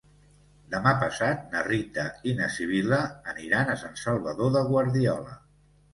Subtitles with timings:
[0.75, 3.01] Demà passat na Rita i na Sibil·la
[3.35, 5.41] aniran a Sant Salvador de Guardiola.